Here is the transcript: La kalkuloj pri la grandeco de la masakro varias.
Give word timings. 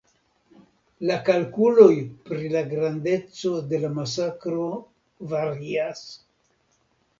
La 1.09 1.17
kalkuloj 1.27 1.89
pri 2.29 2.49
la 2.55 2.63
grandeco 2.73 3.53
de 3.75 3.83
la 3.85 3.93
masakro 3.99 4.67
varias. 5.37 6.05